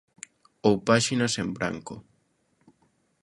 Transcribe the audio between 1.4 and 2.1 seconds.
en branco.